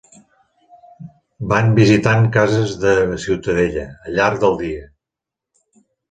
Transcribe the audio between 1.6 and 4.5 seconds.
visitant cases de Ciutadella al llarg